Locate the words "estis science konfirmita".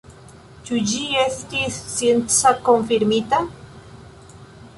1.23-3.43